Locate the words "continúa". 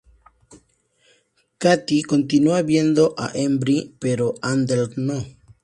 2.01-2.63